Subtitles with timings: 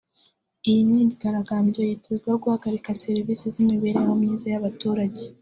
[0.69, 5.21] Iyi myigaragambyo yitezweho guhagarika serivisi z’imibereho myiza y’abaturage